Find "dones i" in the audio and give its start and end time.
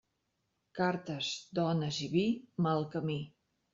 1.61-2.11